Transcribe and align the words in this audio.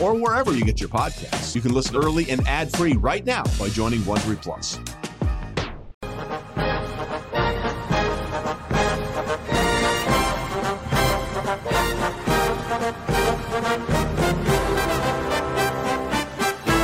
or 0.00 0.14
wherever 0.14 0.52
you 0.52 0.64
get 0.64 0.80
your 0.80 0.88
podcasts. 0.88 1.54
You 1.54 1.60
can 1.60 1.72
listen 1.72 1.96
early 1.96 2.28
and 2.30 2.46
ad-free 2.46 2.94
right 2.94 3.24
now 3.24 3.44
by 3.58 3.68
joining 3.68 4.00
Wondery 4.00 4.40
Plus. 4.40 4.78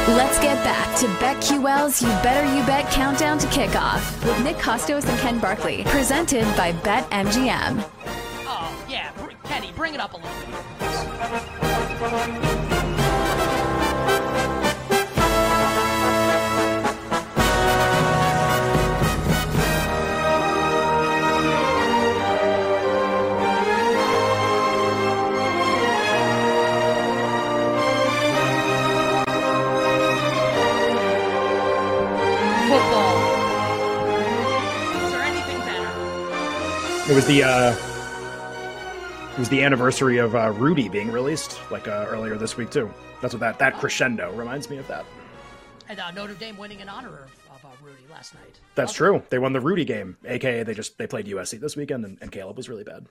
Let's 0.09 0.39
get 0.41 0.63
back 0.65 0.99
to 0.99 1.07
BetQL's 1.07 2.03
You 2.03 2.09
Better 2.23 2.47
You 2.55 2.65
Bet 2.67 2.91
Countdown 2.91 3.39
to 3.39 3.47
Kickoff 3.49 4.25
with 4.25 4.43
Nick 4.45 4.57
Kostos 4.57 5.09
and 5.09 5.19
Ken 5.21 5.39
Barkley, 5.39 5.85
presented 5.87 6.45
by 6.57 6.73
BetMGM. 6.73 7.83
Oh, 8.47 8.87
yeah. 8.89 9.11
Kenny, 9.45 9.73
bring 9.73 9.95
it 9.95 10.01
up 10.01 10.13
a 10.15 10.17
little 10.17 10.31
bit. 12.69 12.72
It 37.13 37.15
was 37.15 37.27
the 37.27 37.43
uh, 37.45 37.73
it 39.33 39.39
was 39.39 39.51
the 39.51 39.63
anniversary 39.63 40.17
of 40.17 40.35
uh, 40.35 40.51
Rudy 40.53 40.89
being 40.89 41.13
released, 41.13 41.61
like 41.71 41.87
uh, 41.87 42.07
earlier 42.09 42.37
this 42.37 42.57
week 42.57 42.71
too. 42.71 42.91
That's 43.21 43.35
what 43.35 43.41
that 43.41 43.59
that 43.59 43.79
crescendo 43.79 44.33
reminds 44.33 44.71
me 44.71 44.79
of 44.79 44.89
that. 44.89 45.05
And 45.91 46.01
uh, 46.01 46.11
Notre 46.13 46.33
Dame 46.33 46.57
winning 46.57 46.81
in 46.81 46.89
honor 46.89 47.09
of, 47.09 47.55
of 47.55 47.65
uh, 47.67 47.69
Rudy 47.85 48.05
last 48.11 48.35
night. 48.35 48.59
That's 48.77 48.95
true. 48.95 49.23
They 49.29 49.39
won 49.39 49.53
the 49.53 49.61
Rudy 49.61 49.85
game, 49.85 50.17
aka 50.25 50.63
they 50.63 50.73
just 50.73 50.97
they 50.97 51.07
played 51.07 51.27
USC 51.27 51.61
this 51.61 51.77
weekend, 51.77 52.07
and, 52.07 52.17
and 52.23 52.33
Caleb 52.33 52.57
was 52.57 52.71
really 52.71 52.83
bad. 52.83 53.05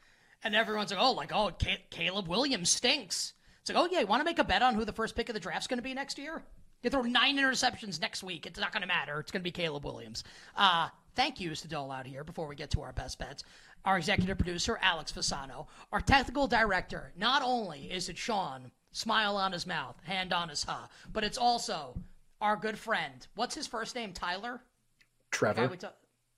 And 0.44 0.56
everyone's 0.56 0.89
like, 0.89 1.00
oh, 1.00 1.12
like, 1.12 1.31
oh, 1.31 1.51
Ca- 1.62 1.83
Caleb 1.91 2.28
Williams 2.28 2.72
stinks. 2.72 3.33
It's 3.62 3.69
like, 3.69 3.78
oh, 3.78 3.88
yeah, 3.91 4.00
you 4.00 4.07
want 4.07 4.22
to 4.22 4.25
make 4.25 4.39
a 4.39 4.44
bet 4.44 4.63
on 4.63 4.73
who 4.73 4.83
the 4.83 4.94
first 4.94 5.16
pick 5.16 5.29
of 5.29 5.35
the 5.35 5.39
draft's 5.39 5.68
going 5.68 5.78
to 5.78 5.83
be 5.83 5.94
next 5.94 6.18
year? 6.18 6.41
You 6.81 6.89
throw 6.89 7.03
nine 7.03 7.38
interceptions 7.38 8.01
next 8.01 8.23
week. 8.23 8.47
It's 8.47 8.59
not 8.59 8.72
going 8.72 8.81
to 8.81 8.88
matter. 8.88 9.19
It's 9.19 9.31
going 9.31 9.41
to 9.41 9.44
be 9.44 9.51
Caleb 9.51 9.85
Williams. 9.85 10.23
Uh, 10.57 10.89
thank 11.16 11.40
yous 11.40 11.62
to 11.62 11.68
dole 11.68 11.92
out 11.92 12.06
here 12.06 12.24
before 12.24 12.48
we 12.48 12.56
get 12.56 12.72
to 12.72 12.82
our 12.82 12.94
best 12.94 13.20
bets. 13.20 13.44
Our 13.86 13.98
executive 13.98 14.38
producer, 14.38 14.78
Alex 14.82 15.12
Fasano. 15.12 15.68
Our 15.92 16.02
technical 16.02 16.48
director, 16.48 17.12
not 17.18 17.42
only 17.42 17.92
is 17.92 18.10
it 18.10 18.18
Sean, 18.18 18.72
smile 18.92 19.38
on 19.38 19.52
his 19.52 19.66
mouth, 19.66 19.96
hand 20.04 20.34
on 20.34 20.50
his 20.50 20.64
ha, 20.64 20.88
but 21.12 21.24
it's 21.24 21.38
also 21.38 21.96
our 22.42 22.56
good 22.56 22.78
friend. 22.78 23.26
What's 23.36 23.56
his 23.56 23.68
first 23.68 23.96
name? 23.96 24.14
Tyler? 24.14 24.62
Trevor. 25.32 25.76
ta- 25.76 25.94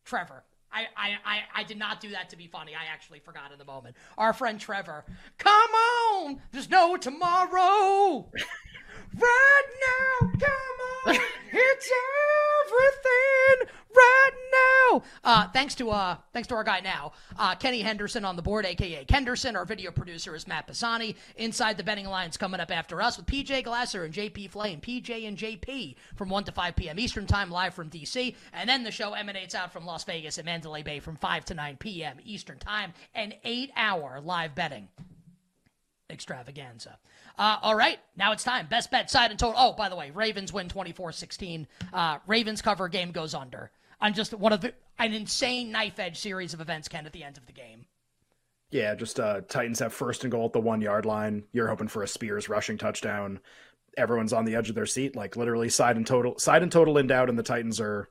Trevor. 0.06 0.44
I, 0.72 0.88
I, 0.98 1.10
I, 1.26 1.40
I 1.56 1.64
did 1.64 1.78
not 1.78 2.02
do 2.02 2.10
that 2.10 2.30
to 2.32 2.36
be 2.36 2.48
funny. 2.48 2.74
I 2.74 2.92
actually 2.92 3.20
forgot 3.20 3.52
in 3.52 3.60
the 3.60 3.66
moment. 3.66 3.96
Our 4.18 4.34
friend 4.34 4.60
Trevor. 4.60 5.06
Come 5.38 5.72
on! 5.72 6.42
There's 6.52 6.70
no 6.70 6.98
tomorrow! 6.98 8.28
right 9.16 9.64
now! 10.22 10.32
Come 10.40 11.16
on! 11.16 11.22
It's 11.52 11.92
everything 12.66 13.76
right 13.96 14.32
now! 14.52 15.04
Uh, 15.24 15.48
thanks 15.63 15.75
to 15.75 15.90
uh, 15.91 16.18
thanks 16.34 16.46
to 16.50 16.56
our 16.56 16.63
guy 16.66 16.81
now, 16.81 17.13
uh, 17.40 17.56
Kenny 17.56 17.79
Henderson 17.79 18.25
on 18.25 18.35
the 18.35 18.41
board, 18.41 18.66
aka 18.66 19.06
Kenderson. 19.06 19.56
Our 19.56 19.63
video 19.63 19.91
producer 19.91 20.35
is 20.35 20.46
Matt 20.46 20.68
Pisani. 20.68 21.16
Inside 21.38 21.78
the 21.78 21.84
betting 21.84 22.06
lines 22.06 22.35
coming 22.35 22.59
up 22.59 22.69
after 22.69 23.01
us 23.01 23.16
with 23.16 23.28
PJ 23.28 23.63
Glasser 23.63 24.03
and 24.03 24.13
JP 24.13 24.50
Flame, 24.50 24.81
PJ 24.81 25.25
and 25.25 25.38
JP 25.38 25.96
from 26.16 26.28
1 26.28 26.44
to 26.44 26.51
5 26.51 26.75
p.m. 26.75 27.00
Eastern 27.00 27.25
Time, 27.25 27.50
live 27.50 27.74
from 27.74 27.90
DC. 27.90 28.35
And 28.51 28.68
then 28.68 28.84
the 28.84 28.91
show 28.91 29.13
emanates 29.13 29.56
out 29.56 29.72
from 29.72 29.85
Las 29.85 30.03
Vegas 30.03 30.38
and 30.38 30.44
Mandalay 30.44 30.84
Bay 30.84 31.00
from 31.00 31.16
5 31.16 31.46
to 31.46 31.53
9 31.53 31.78
p.m. 31.78 32.18
Eastern 32.25 32.59
Time, 32.59 32.94
an 33.16 33.34
eight 33.45 33.72
hour 33.78 34.19
live 34.19 34.56
betting 34.56 34.90
extravaganza. 36.09 37.00
Uh, 37.38 37.57
all 37.62 37.75
right, 37.75 38.00
now 38.18 38.34
it's 38.34 38.44
time. 38.44 38.68
Best 38.68 38.91
bet 38.91 39.09
side 39.09 39.31
and 39.31 39.40
total. 39.40 39.56
Oh, 39.57 39.72
by 39.72 39.88
the 39.88 39.95
way, 39.95 40.12
Ravens 40.12 40.51
win 40.51 40.68
24-16. 40.68 41.68
Uh, 41.94 42.18
Ravens 42.28 42.62
cover 42.62 42.90
game 42.90 43.12
goes 43.12 43.34
under. 43.34 43.72
On 44.03 44.14
just 44.14 44.34
one 44.34 44.52
of 44.52 44.62
the 44.62 44.74
an 45.00 45.14
insane 45.14 45.72
knife 45.72 45.98
edge 45.98 46.19
series 46.19 46.54
of 46.54 46.62
events, 46.62 46.88
Ken, 46.88 47.06
at 47.06 47.13
the 47.13 47.24
end 47.24 47.38
of 47.38 47.48
the 47.48 47.54
game. 47.54 47.86
Yeah, 48.69 48.95
just 48.95 49.19
uh, 49.19 49.42
Titans 49.48 49.80
have 49.80 49.94
first 49.94 50.24
and 50.24 50.31
goal 50.31 50.45
at 50.45 50.54
the 50.54 50.60
one 50.60 50.81
yard 50.81 51.06
line. 51.06 51.44
You're 51.54 51.69
hoping 51.69 51.88
for 51.88 52.04
a 52.04 52.07
Spears 52.07 52.50
rushing 52.50 52.78
touchdown. 52.78 53.39
Everyone's 53.95 54.33
on 54.33 54.44
the 54.44 54.56
edge 54.56 54.68
of 54.69 54.75
their 54.75 54.86
seat, 54.86 55.16
like 55.16 55.38
literally 55.38 55.69
side 55.69 55.95
and 55.95 56.06
total, 56.06 56.38
side 56.38 56.63
and 56.63 56.72
total 56.72 56.98
in 56.98 57.07
doubt, 57.07 57.30
and 57.30 57.39
the 57.39 57.44
Titans 57.44 57.80
are, 57.80 58.10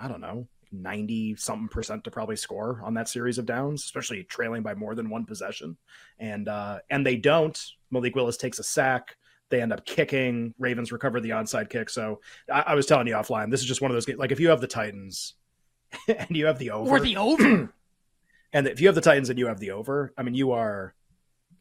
I 0.00 0.06
don't 0.06 0.20
know, 0.20 0.46
ninety 0.70 1.34
something 1.34 1.68
percent 1.68 2.04
to 2.04 2.10
probably 2.10 2.36
score 2.36 2.80
on 2.84 2.94
that 2.94 3.08
series 3.08 3.38
of 3.38 3.46
downs, 3.46 3.82
especially 3.82 4.22
trailing 4.22 4.62
by 4.62 4.74
more 4.74 4.94
than 4.94 5.10
one 5.10 5.24
possession. 5.24 5.76
And 6.20 6.46
uh, 6.48 6.78
and 6.88 7.04
they 7.04 7.16
don't. 7.16 7.60
Malik 7.90 8.14
Willis 8.14 8.36
takes 8.36 8.60
a 8.60 8.62
sack. 8.62 9.16
They 9.50 9.60
end 9.60 9.72
up 9.72 9.84
kicking. 9.84 10.54
Ravens 10.58 10.92
recover 10.92 11.20
the 11.20 11.30
onside 11.30 11.68
kick. 11.70 11.90
So 11.90 12.20
I, 12.50 12.60
I 12.68 12.74
was 12.74 12.86
telling 12.86 13.06
you 13.06 13.14
offline, 13.14 13.50
this 13.50 13.60
is 13.60 13.66
just 13.66 13.82
one 13.82 13.90
of 13.90 13.94
those 13.94 14.06
games. 14.06 14.18
Like 14.18 14.32
if 14.32 14.40
you 14.40 14.50
have 14.50 14.60
the 14.60 14.66
Titans 14.66 15.34
and 16.08 16.36
you 16.36 16.46
have 16.46 16.58
the 16.58 16.70
over, 16.70 16.90
Or 16.90 17.00
the 17.00 17.16
over. 17.16 17.72
and 18.52 18.66
if 18.66 18.80
you 18.80 18.88
have 18.88 18.94
the 18.94 19.00
Titans 19.00 19.28
and 19.28 19.38
you 19.38 19.46
have 19.46 19.60
the 19.60 19.72
over, 19.72 20.12
I 20.16 20.22
mean, 20.22 20.34
you 20.34 20.52
are 20.52 20.94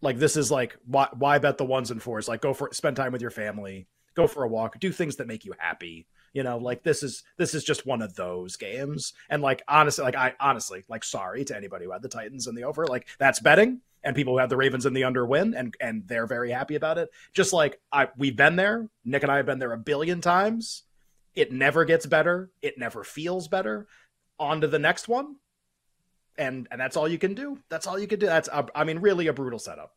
like 0.01 0.18
this 0.18 0.38
is 0.38 0.50
like 0.50 0.77
why 0.86 1.09
why 1.13 1.38
bet 1.39 1.57
the 1.57 1.65
ones 1.65 1.91
and 1.91 2.01
fours? 2.01 2.27
Like 2.27 2.41
go 2.41 2.53
for 2.53 2.69
spend 2.74 2.95
time 2.95 3.12
with 3.12 3.21
your 3.21 3.31
family, 3.31 3.88
go 4.15 4.27
for 4.27 4.44
a 4.44 4.47
walk, 4.47 4.80
do 4.80 4.91
things 4.91 5.18
that 5.18 5.27
make 5.27 5.45
you 5.45 5.53
happy. 5.57 6.07
You 6.33 6.44
know, 6.44 6.57
like 6.57 6.83
this 6.83 7.01
is 7.01 7.24
this 7.38 7.53
is 7.53 7.63
just 7.63 7.86
one 7.86 8.01
of 8.01 8.15
those 8.15 8.56
games. 8.56 9.13
And 9.30 9.41
like 9.41 9.63
honestly, 9.68 10.03
like 10.03 10.15
I 10.15 10.36
honestly 10.39 10.83
like 10.88 11.03
sorry 11.03 11.44
to 11.45 11.57
anybody 11.57 11.86
who 11.86 11.91
had 11.91 12.03
the 12.03 12.09
Titans 12.09 12.47
and 12.47 12.57
the 12.57 12.63
over. 12.63 12.86
Like 12.86 13.07
that's 13.18 13.39
betting, 13.39 13.81
and 14.04 14.16
people 14.16 14.34
who 14.34 14.40
have 14.40 14.50
the 14.50 14.57
Ravens 14.57 14.86
in 14.86 14.94
the 14.94 15.04
under 15.04 15.25
win, 15.25 15.54
and 15.54 15.75
and 15.80 16.07
they're 16.07 16.28
very 16.28 16.51
happy 16.51 16.75
about 16.75 16.98
it. 16.98 17.10
Just 17.34 17.54
like 17.54 17.80
I 17.92 18.10
we've 18.18 18.36
been 18.36 18.56
there. 18.56 18.88
Nick 19.04 19.24
and 19.24 19.31
I 19.31 19.38
have 19.38 19.46
been 19.46 19.60
there 19.60 19.74
a 19.74 19.78
billion 19.78 20.22
times. 20.22 20.84
It 21.36 21.51
never 21.51 21.86
gets 21.86 22.06
better. 22.06 22.50
It 22.62 22.78
never 22.78 23.04
feels 23.04 23.48
better. 23.48 23.88
On 24.40 24.62
to 24.62 24.68
the 24.68 24.80
next 24.80 25.07
one. 25.07 25.36
And 26.38 26.68
and 26.72 26.80
that's 26.80 26.96
all 26.96 27.07
you 27.07 27.18
can 27.18 27.34
do. 27.34 27.60
That's 27.69 27.88
all 27.88 28.00
you 28.00 28.07
can 28.07 28.19
do. 28.19 28.25
That's 28.25 28.50
I 28.74 28.84
mean 28.84 29.00
really 29.00 29.28
a 29.28 29.34
brutal 29.34 29.60
setup 29.60 29.94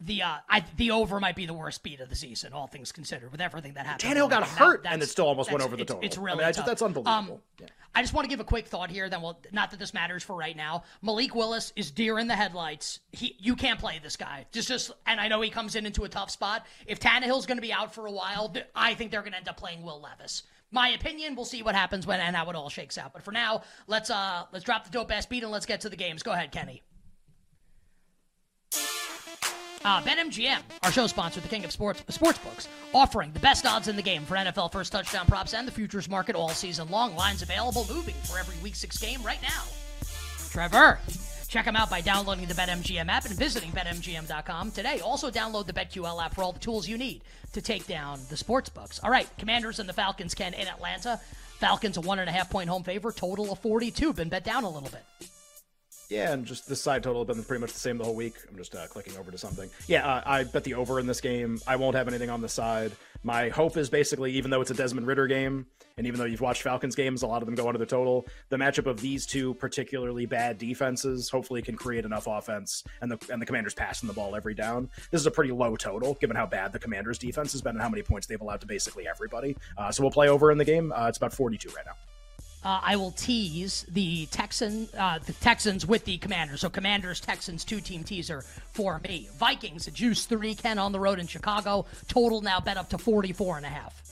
the 0.00 0.22
uh, 0.22 0.36
I, 0.48 0.64
the 0.76 0.90
over 0.92 1.20
might 1.20 1.36
be 1.36 1.46
the 1.46 1.54
worst 1.54 1.82
beat 1.82 2.00
of 2.00 2.08
the 2.08 2.16
season, 2.16 2.52
all 2.52 2.66
things 2.66 2.92
considered, 2.92 3.32
with 3.32 3.40
everything 3.40 3.74
that 3.74 3.86
happened. 3.86 4.14
Tannehill 4.14 4.30
got 4.30 4.44
hurt, 4.44 4.86
and 4.88 5.02
it 5.02 5.08
still 5.08 5.26
almost 5.26 5.50
went 5.50 5.62
over 5.62 5.76
the 5.76 5.84
total. 5.84 6.02
It's, 6.02 6.16
really 6.16 6.42
I 6.42 6.48
mean, 6.48 6.54
just, 6.54 6.66
that's 6.66 6.82
unbelievable. 6.82 7.34
Um, 7.34 7.40
yeah. 7.60 7.66
I 7.94 8.02
just 8.02 8.14
want 8.14 8.24
to 8.24 8.28
give 8.28 8.40
a 8.40 8.44
quick 8.44 8.66
thought 8.68 8.90
here. 8.90 9.08
Then, 9.08 9.20
well, 9.20 9.40
not 9.52 9.70
that 9.72 9.80
this 9.80 9.92
matters 9.92 10.22
for 10.22 10.36
right 10.36 10.56
now. 10.56 10.84
Malik 11.02 11.34
Willis 11.34 11.72
is 11.76 11.90
deer 11.90 12.18
in 12.18 12.28
the 12.28 12.36
headlights. 12.36 13.00
He, 13.12 13.36
you 13.38 13.56
can't 13.56 13.80
play 13.80 14.00
this 14.02 14.16
guy. 14.16 14.46
Just, 14.52 14.68
just, 14.68 14.92
and 15.06 15.20
I 15.20 15.28
know 15.28 15.40
he 15.40 15.50
comes 15.50 15.74
in 15.74 15.86
into 15.86 16.04
a 16.04 16.08
tough 16.08 16.30
spot. 16.30 16.66
If 16.86 17.00
Tannehill's 17.00 17.46
going 17.46 17.58
to 17.58 17.62
be 17.62 17.72
out 17.72 17.92
for 17.94 18.06
a 18.06 18.12
while, 18.12 18.54
I 18.74 18.94
think 18.94 19.10
they're 19.10 19.22
going 19.22 19.32
to 19.32 19.38
end 19.38 19.48
up 19.48 19.56
playing 19.56 19.82
Will 19.82 20.00
Levis. 20.00 20.44
My 20.72 20.90
opinion. 20.90 21.34
We'll 21.34 21.44
see 21.44 21.62
what 21.62 21.74
happens 21.74 22.06
when 22.06 22.20
and 22.20 22.36
how 22.36 22.48
it 22.48 22.54
all 22.54 22.68
shakes 22.68 22.96
out. 22.96 23.12
But 23.12 23.24
for 23.24 23.32
now, 23.32 23.62
let's 23.88 24.08
uh 24.08 24.44
let's 24.52 24.64
drop 24.64 24.84
the 24.84 24.90
dope 24.90 25.10
ass 25.10 25.26
beat 25.26 25.42
and 25.42 25.50
let's 25.50 25.66
get 25.66 25.80
to 25.80 25.88
the 25.88 25.96
games. 25.96 26.22
Go 26.22 26.30
ahead, 26.30 26.52
Kenny. 26.52 26.82
Uh, 29.82 30.02
BetMGM, 30.02 30.60
our 30.82 30.92
show 30.92 31.06
sponsor, 31.06 31.40
the 31.40 31.48
king 31.48 31.64
of 31.64 31.72
sports 31.72 32.02
sports 32.10 32.38
books, 32.38 32.68
offering 32.92 33.32
the 33.32 33.40
best 33.40 33.64
odds 33.64 33.88
in 33.88 33.96
the 33.96 34.02
game 34.02 34.22
for 34.24 34.36
NFL 34.36 34.70
first 34.70 34.92
touchdown 34.92 35.26
props 35.26 35.54
and 35.54 35.66
the 35.66 35.72
futures 35.72 36.08
market 36.08 36.36
all 36.36 36.50
season 36.50 36.90
long. 36.90 37.16
Lines 37.16 37.40
available, 37.40 37.86
moving 37.88 38.14
for 38.24 38.38
every 38.38 38.56
week 38.62 38.74
six 38.74 38.98
game 38.98 39.22
right 39.22 39.40
now. 39.40 39.62
Trevor, 40.50 40.98
check 41.48 41.64
them 41.64 41.76
out 41.76 41.88
by 41.88 42.02
downloading 42.02 42.44
the 42.44 42.52
BetMGM 42.52 43.08
app 43.08 43.24
and 43.24 43.34
visiting 43.34 43.70
BetMGM.com 43.70 44.70
today. 44.72 45.00
Also, 45.00 45.30
download 45.30 45.66
the 45.66 45.72
BetQL 45.72 46.22
app 46.22 46.34
for 46.34 46.42
all 46.42 46.52
the 46.52 46.58
tools 46.58 46.86
you 46.86 46.98
need 46.98 47.22
to 47.54 47.62
take 47.62 47.86
down 47.86 48.20
the 48.28 48.36
sports 48.36 48.68
books. 48.68 49.00
All 49.02 49.10
right, 49.10 49.28
Commanders 49.38 49.78
and 49.78 49.88
the 49.88 49.94
Falcons 49.94 50.34
can 50.34 50.52
in 50.52 50.68
Atlanta. 50.68 51.18
Falcons 51.58 51.96
a 51.96 52.02
one 52.02 52.18
and 52.18 52.28
a 52.28 52.32
half 52.32 52.50
point 52.50 52.68
home 52.68 52.82
favor, 52.82 53.12
total 53.12 53.50
of 53.50 53.58
42. 53.60 54.12
Been 54.12 54.28
bet 54.28 54.44
down 54.44 54.64
a 54.64 54.68
little 54.68 54.90
bit. 54.90 55.04
Yeah, 56.10 56.32
and 56.32 56.44
just 56.44 56.68
the 56.68 56.74
side 56.74 57.04
total 57.04 57.24
has 57.24 57.34
been 57.34 57.44
pretty 57.44 57.60
much 57.60 57.72
the 57.72 57.78
same 57.78 57.96
the 57.96 58.04
whole 58.04 58.16
week. 58.16 58.34
I'm 58.48 58.56
just 58.56 58.74
uh, 58.74 58.86
clicking 58.88 59.16
over 59.16 59.30
to 59.30 59.38
something. 59.38 59.70
Yeah, 59.86 60.06
uh, 60.06 60.22
I 60.26 60.42
bet 60.44 60.64
the 60.64 60.74
over 60.74 60.98
in 60.98 61.06
this 61.06 61.20
game. 61.20 61.60
I 61.68 61.76
won't 61.76 61.94
have 61.94 62.08
anything 62.08 62.28
on 62.28 62.40
the 62.40 62.48
side. 62.48 62.92
My 63.22 63.48
hope 63.48 63.76
is 63.76 63.88
basically, 63.88 64.32
even 64.32 64.50
though 64.50 64.60
it's 64.60 64.72
a 64.72 64.74
Desmond 64.74 65.06
Ridder 65.06 65.28
game, 65.28 65.66
and 65.96 66.06
even 66.06 66.18
though 66.18 66.26
you've 66.26 66.40
watched 66.40 66.62
Falcons 66.62 66.96
games, 66.96 67.22
a 67.22 67.28
lot 67.28 67.42
of 67.42 67.46
them 67.46 67.54
go 67.54 67.68
under 67.68 67.78
the 67.78 67.86
total. 67.86 68.26
The 68.48 68.56
matchup 68.56 68.86
of 68.86 69.00
these 69.00 69.24
two 69.24 69.54
particularly 69.54 70.26
bad 70.26 70.58
defenses 70.58 71.30
hopefully 71.30 71.62
can 71.62 71.76
create 71.76 72.04
enough 72.04 72.26
offense, 72.26 72.82
and 73.00 73.12
the 73.12 73.32
and 73.32 73.40
the 73.40 73.46
Commanders 73.46 73.74
passing 73.74 74.08
the 74.08 74.14
ball 74.14 74.34
every 74.34 74.54
down. 74.54 74.90
This 75.12 75.20
is 75.20 75.26
a 75.26 75.30
pretty 75.30 75.52
low 75.52 75.76
total 75.76 76.14
given 76.14 76.34
how 76.34 76.46
bad 76.46 76.72
the 76.72 76.80
Commanders 76.80 77.18
defense 77.18 77.52
has 77.52 77.62
been 77.62 77.76
and 77.76 77.82
how 77.82 77.88
many 77.88 78.02
points 78.02 78.26
they've 78.26 78.40
allowed 78.40 78.62
to 78.62 78.66
basically 78.66 79.06
everybody. 79.06 79.56
Uh, 79.78 79.92
so 79.92 80.02
we'll 80.02 80.10
play 80.10 80.28
over 80.28 80.50
in 80.50 80.58
the 80.58 80.64
game. 80.64 80.92
Uh, 80.92 81.06
it's 81.06 81.18
about 81.18 81.32
42 81.32 81.68
right 81.68 81.86
now 81.86 81.92
uh, 82.64 82.80
I 82.82 82.96
will 82.96 83.12
tease 83.12 83.86
the 83.88 84.26
Texan 84.26 84.88
uh, 84.96 85.18
the 85.18 85.32
Texans 85.34 85.86
with 85.86 86.04
the 86.04 86.18
Commanders. 86.18 86.60
So 86.60 86.68
Commanders 86.68 87.20
Texans 87.20 87.64
two 87.64 87.80
team 87.80 88.04
teaser 88.04 88.44
for 88.72 89.00
me. 89.00 89.28
Vikings 89.38 89.86
juice 89.86 90.26
three 90.26 90.54
Ken 90.54 90.78
on 90.78 90.92
the 90.92 91.00
road 91.00 91.18
in 91.18 91.26
Chicago. 91.26 91.86
Total 92.08 92.40
now 92.40 92.60
bet 92.60 92.76
up 92.76 92.88
to 92.90 92.98
44 92.98 93.58
and 93.58 93.66
a 93.66 93.70
half. 93.70 94.09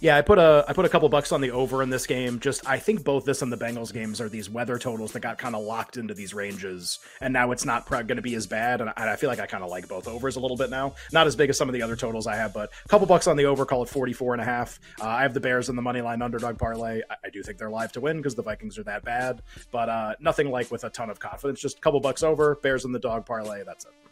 Yeah, 0.00 0.16
I 0.16 0.22
put 0.22 0.38
a 0.38 0.64
I 0.68 0.72
put 0.72 0.84
a 0.84 0.88
couple 0.88 1.08
bucks 1.08 1.32
on 1.32 1.40
the 1.40 1.50
over 1.50 1.82
in 1.82 1.90
this 1.90 2.06
game. 2.06 2.40
Just 2.40 2.66
I 2.68 2.78
think 2.78 3.04
both 3.04 3.24
this 3.24 3.42
and 3.42 3.52
the 3.52 3.56
Bengals 3.56 3.92
games 3.92 4.20
are 4.20 4.28
these 4.28 4.50
weather 4.50 4.78
totals 4.78 5.12
that 5.12 5.20
got 5.20 5.38
kind 5.38 5.54
of 5.54 5.62
locked 5.64 5.96
into 5.96 6.14
these 6.14 6.34
ranges, 6.34 6.98
and 7.20 7.32
now 7.32 7.52
it's 7.52 7.64
not 7.64 7.88
going 7.88 8.08
to 8.08 8.22
be 8.22 8.34
as 8.34 8.46
bad. 8.46 8.80
And 8.80 8.90
I, 8.90 9.12
I 9.12 9.16
feel 9.16 9.30
like 9.30 9.40
I 9.40 9.46
kind 9.46 9.64
of 9.64 9.70
like 9.70 9.88
both 9.88 10.06
overs 10.06 10.36
a 10.36 10.40
little 10.40 10.56
bit 10.56 10.70
now. 10.70 10.94
Not 11.12 11.26
as 11.26 11.36
big 11.36 11.50
as 11.50 11.56
some 11.56 11.68
of 11.68 11.72
the 11.72 11.82
other 11.82 11.96
totals 11.96 12.26
I 12.26 12.36
have, 12.36 12.52
but 12.52 12.70
a 12.84 12.88
couple 12.88 13.06
bucks 13.06 13.26
on 13.26 13.36
the 13.36 13.44
over. 13.46 13.64
Call 13.64 13.82
it 13.82 13.88
44 13.88 14.34
and 14.34 14.42
a 14.42 14.44
half. 14.44 14.78
Uh, 15.00 15.06
I 15.06 15.22
have 15.22 15.34
the 15.34 15.40
Bears 15.40 15.68
in 15.68 15.76
the 15.76 15.82
money 15.82 16.00
line 16.00 16.22
underdog 16.22 16.58
parlay. 16.58 17.00
I, 17.08 17.16
I 17.24 17.30
do 17.30 17.42
think 17.42 17.58
they're 17.58 17.70
live 17.70 17.92
to 17.92 18.00
win 18.00 18.18
because 18.18 18.34
the 18.34 18.42
Vikings 18.42 18.78
are 18.78 18.84
that 18.84 19.04
bad, 19.04 19.42
but 19.70 19.88
uh, 19.88 20.14
nothing 20.20 20.50
like 20.50 20.70
with 20.70 20.84
a 20.84 20.90
ton 20.90 21.10
of 21.10 21.18
confidence. 21.18 21.60
Just 21.60 21.78
a 21.78 21.80
couple 21.80 22.00
bucks 22.00 22.22
over. 22.22 22.56
Bears 22.56 22.84
in 22.84 22.92
the 22.92 22.98
dog 22.98 23.26
parlay. 23.26 23.62
That's 23.64 23.84
it. 23.84 24.03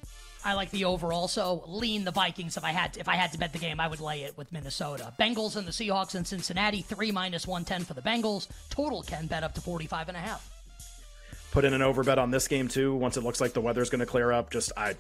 I 0.45 0.55
like 0.55 0.71
the 0.71 0.85
over 0.85 1.13
also. 1.13 1.63
Lean 1.67 2.05
the 2.05 2.11
Vikings 2.11 2.57
if 2.57 2.65
I 2.65 2.73
had 2.73 2.95
to, 2.95 3.01
if 3.01 3.09
I 3.09 3.15
had 3.15 3.33
to 3.33 3.39
bet 3.39 3.53
the 3.53 3.59
game, 3.59 3.81
I 3.81 3.89
would 3.89 4.01
lay 4.01 4.23
it 4.23 4.37
with 4.37 4.53
Minnesota. 4.53 5.13
Bengals 5.19 5.57
and 5.57 5.67
the 5.67 5.73
Seahawks 5.73 6.15
in 6.15 6.25
Cincinnati, 6.25 6.83
3 6.83 7.13
minus 7.13 7.47
110 7.47 7.85
for 7.85 7.95
the 7.95 8.03
Bengals. 8.03 8.49
Total 8.71 9.03
can 9.03 9.27
bet 9.27 9.45
up 9.45 9.55
to 9.55 9.61
45 9.61 10.09
and 10.09 10.17
a 10.17 10.21
half. 10.21 10.49
Put 11.53 11.67
in 11.67 11.75
an 11.75 11.83
over 11.83 12.03
bet 12.03 12.19
on 12.19 12.31
this 12.31 12.49
game 12.49 12.67
too. 12.67 12.95
Once 12.95 13.19
it 13.19 13.23
looks 13.23 13.41
like 13.41 13.53
the 13.53 13.61
weather's 13.61 13.91
going 13.91 14.01
to 14.01 14.07
clear 14.07 14.33
up, 14.33 14.51
just 14.51 14.73
I 14.77 14.95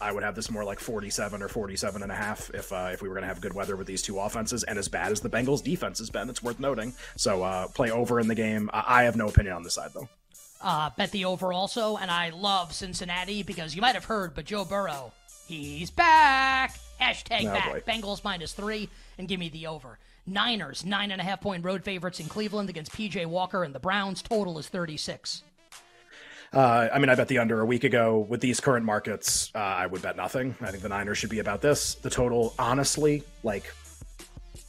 I 0.00 0.12
would 0.12 0.22
have 0.22 0.36
this 0.36 0.50
more 0.50 0.62
like 0.62 0.78
47 0.78 1.42
or 1.42 1.48
47 1.48 2.02
and 2.02 2.12
a 2.12 2.14
half 2.14 2.48
if 2.54 2.72
uh, 2.72 2.90
if 2.92 3.02
we 3.02 3.08
were 3.08 3.14
going 3.14 3.22
to 3.22 3.28
have 3.28 3.40
good 3.40 3.54
weather 3.54 3.74
with 3.74 3.88
these 3.88 4.02
two 4.02 4.20
offenses 4.20 4.62
and 4.62 4.78
as 4.78 4.88
bad 4.88 5.10
as 5.10 5.20
the 5.20 5.28
Bengals 5.28 5.64
defense 5.64 5.98
has 5.98 6.08
been, 6.08 6.30
it's 6.30 6.44
worth 6.44 6.60
noting. 6.60 6.94
So 7.16 7.42
uh, 7.42 7.66
play 7.68 7.90
over 7.90 8.20
in 8.20 8.28
the 8.28 8.36
game. 8.36 8.70
I 8.72 9.02
have 9.02 9.16
no 9.16 9.26
opinion 9.26 9.56
on 9.56 9.64
this 9.64 9.74
side 9.74 9.90
though 9.94 10.08
uh, 10.66 10.90
bet 10.96 11.12
the 11.12 11.24
over 11.24 11.52
also, 11.52 11.96
and 11.96 12.10
I 12.10 12.30
love 12.30 12.72
Cincinnati 12.72 13.44
because 13.44 13.76
you 13.76 13.80
might 13.80 13.94
have 13.94 14.04
heard, 14.04 14.34
but 14.34 14.46
Joe 14.46 14.64
Burrow, 14.64 15.12
he's 15.46 15.92
back. 15.92 16.76
Hashtag 17.00 17.42
oh, 17.42 17.52
back. 17.52 17.72
Boy. 17.72 17.82
Bengals 17.86 18.24
minus 18.24 18.52
three, 18.52 18.88
and 19.16 19.28
give 19.28 19.38
me 19.38 19.48
the 19.48 19.68
over. 19.68 19.98
Niners, 20.26 20.84
nine 20.84 21.12
and 21.12 21.20
a 21.20 21.24
half 21.24 21.40
point 21.40 21.64
road 21.64 21.84
favorites 21.84 22.18
in 22.18 22.26
Cleveland 22.26 22.68
against 22.68 22.92
PJ 22.92 23.26
Walker 23.26 23.62
and 23.62 23.72
the 23.72 23.78
Browns. 23.78 24.22
Total 24.22 24.58
is 24.58 24.66
36. 24.68 25.44
Uh, 26.52 26.88
I 26.92 26.98
mean, 26.98 27.10
I 27.10 27.14
bet 27.14 27.28
the 27.28 27.38
under 27.38 27.60
a 27.60 27.66
week 27.66 27.84
ago. 27.84 28.26
With 28.28 28.40
these 28.40 28.58
current 28.58 28.84
markets, 28.84 29.52
uh, 29.54 29.58
I 29.58 29.86
would 29.86 30.02
bet 30.02 30.16
nothing. 30.16 30.56
I 30.60 30.72
think 30.72 30.82
the 30.82 30.88
Niners 30.88 31.18
should 31.18 31.30
be 31.30 31.38
about 31.38 31.60
this. 31.60 31.94
The 31.94 32.10
total, 32.10 32.54
honestly, 32.58 33.22
like 33.44 33.72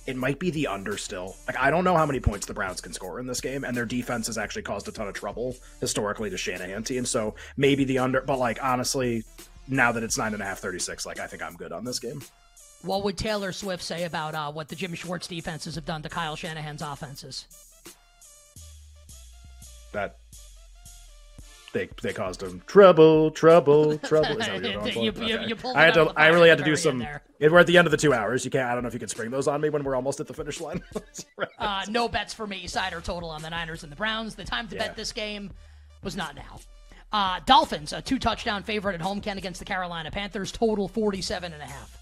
it 0.08 0.16
might 0.16 0.40
be 0.40 0.50
the 0.50 0.68
under 0.68 0.98
still. 0.98 1.36
Like 1.46 1.58
I 1.58 1.70
don't 1.70 1.84
know 1.84 1.96
how 1.96 2.06
many 2.06 2.20
points 2.20 2.46
the 2.46 2.54
Browns 2.54 2.82
can 2.82 2.94
score 2.94 3.20
in 3.20 3.28
this 3.28 3.42
game, 3.42 3.64
and 3.64 3.76
their 3.76 3.86
defense 3.86 4.28
has 4.28 4.38
actually 4.38 4.64
caused 4.64 4.88
a 4.88 4.92
ton 4.92 5.08
of 5.08 5.14
trouble 5.14 5.56
historically 5.82 6.30
to 6.30 6.38
Shanahan 6.38 6.84
teams. 6.84 7.12
So 7.12 7.36
maybe 7.58 7.84
the 7.84 8.00
under, 8.00 8.22
but 8.22 8.40
like 8.40 8.64
honestly, 8.64 9.24
now 9.68 9.92
that 9.92 10.04
it's 10.04 10.18
nine 10.18 10.34
and 10.34 10.42
a 10.42 10.46
half, 10.46 10.60
36, 10.60 11.06
like 11.06 11.20
I 11.20 11.28
think 11.28 11.44
I'm 11.44 11.56
good 11.56 11.74
on 11.74 11.84
this 11.84 12.00
game. 12.00 12.22
What 12.84 13.04
would 13.04 13.18
Taylor 13.18 13.52
Swift 13.52 13.84
say 13.84 14.06
about 14.06 14.34
uh, 14.34 14.52
what 14.52 14.70
the 14.70 14.76
Jimmy 14.76 14.96
Schwartz 14.96 15.28
defenses 15.28 15.76
have 15.76 15.86
done 15.86 16.02
to 16.04 16.10
Kyle 16.10 16.36
Shanahan's 16.36 16.82
offenses? 16.82 17.46
That 19.92 20.18
they 21.74 21.90
they 22.02 22.14
caused 22.14 22.42
him 22.42 22.62
trouble, 22.66 23.32
trouble, 23.32 23.98
trouble. 24.00 24.32
Is 24.32 24.46
that 24.46 24.54
what 24.54 24.64
you're 24.64 24.82
going 24.82 25.20
you, 25.28 25.38
you, 25.40 25.48
you 25.48 25.56
I 25.76 25.84
had 25.84 25.94
to. 25.96 26.14
I 26.16 26.28
really 26.28 26.50
had 26.50 26.58
to 26.58 26.64
do 26.64 26.76
some. 26.76 27.06
we're 27.40 27.60
at 27.60 27.68
the 27.68 27.78
end 27.78 27.88
of 27.88 27.92
the 27.92 27.98
two 27.98 28.14
hours. 28.14 28.46
You 28.46 28.52
can't. 28.52 28.70
I 28.70 28.74
don't 28.74 28.84
know 28.84 28.88
if 28.88 28.94
you 28.94 29.00
can 29.00 29.10
spring 29.10 29.32
those 29.32 29.48
on 29.48 29.62
me 29.62 29.70
when 29.70 29.84
we're 29.84 29.96
almost 29.96 30.20
at 30.20 30.28
the 30.28 30.34
finish 30.34 30.62
line. 30.62 30.82
uh, 31.60 31.86
no 31.90 32.08
bets 32.08 32.34
for 32.34 32.48
me. 32.48 32.68
Side 32.68 32.94
or 32.94 33.02
total 33.02 33.30
on 33.30 33.42
the 33.42 33.50
Niners 33.50 33.84
and 33.84 33.92
the 33.92 33.96
Browns. 33.96 34.36
The 34.36 34.44
time 34.44 34.68
to 34.70 34.76
yeah. 34.76 34.88
bet 34.88 34.96
this 34.96 35.12
game 35.12 35.52
was 36.04 36.16
not 36.16 36.36
now. 36.36 36.60
Uh, 37.12 37.40
Dolphins, 37.46 37.94
a 37.94 38.02
two 38.02 38.20
touchdown 38.20 38.64
favorite 38.64 38.96
at 38.96 39.02
home, 39.02 39.22
Ken 39.22 39.38
against 39.38 39.60
the 39.60 39.66
Carolina 39.66 40.12
Panthers. 40.12 40.52
Total 40.52 40.88
47 40.88 41.54
and 41.54 41.62
a 41.62 41.66
half. 41.66 41.98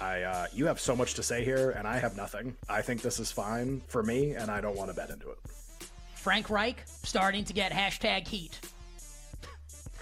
I 0.00 0.22
uh, 0.22 0.46
you 0.52 0.66
have 0.66 0.80
so 0.80 0.94
much 0.94 1.14
to 1.14 1.22
say 1.22 1.44
here, 1.44 1.70
and 1.70 1.86
I 1.88 1.98
have 1.98 2.16
nothing. 2.16 2.56
I 2.68 2.82
think 2.82 3.00
this 3.00 3.18
is 3.18 3.32
fine 3.32 3.82
for 3.88 4.02
me, 4.02 4.32
and 4.32 4.50
I 4.50 4.60
don't 4.60 4.76
want 4.76 4.90
to 4.90 4.96
bet 4.96 5.10
into 5.10 5.30
it. 5.30 5.38
Frank 6.26 6.50
Reich 6.50 6.82
starting 7.04 7.44
to 7.44 7.52
get 7.52 7.70
hashtag 7.70 8.26
heat 8.26 8.58